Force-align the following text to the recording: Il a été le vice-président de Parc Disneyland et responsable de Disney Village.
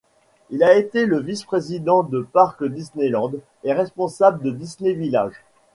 Il 0.49 0.63
a 0.63 0.73
été 0.75 1.05
le 1.05 1.19
vice-président 1.19 2.01
de 2.01 2.21
Parc 2.33 2.63
Disneyland 2.63 3.31
et 3.63 3.71
responsable 3.71 4.41
de 4.41 4.49
Disney 4.49 4.93
Village. 4.93 5.43